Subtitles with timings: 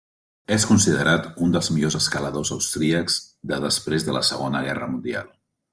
[0.53, 3.21] És considerat un dels millors escaladors austríacs
[3.53, 5.35] de després de la Segona Guerra Mundial.